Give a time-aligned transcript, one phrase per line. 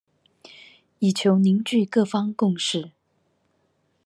[0.97, 2.89] 以求凝聚各方共識